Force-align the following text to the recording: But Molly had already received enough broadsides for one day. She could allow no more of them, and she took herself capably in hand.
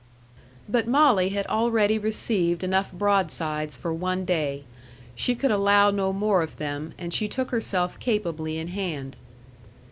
But 0.67 0.87
Molly 0.87 1.29
had 1.29 1.45
already 1.45 1.99
received 1.99 2.63
enough 2.63 2.91
broadsides 2.91 3.75
for 3.75 3.93
one 3.93 4.25
day. 4.25 4.63
She 5.13 5.35
could 5.35 5.51
allow 5.51 5.91
no 5.91 6.11
more 6.11 6.41
of 6.41 6.57
them, 6.57 6.95
and 6.97 7.13
she 7.13 7.27
took 7.27 7.51
herself 7.51 7.99
capably 7.99 8.57
in 8.57 8.69
hand. 8.69 9.15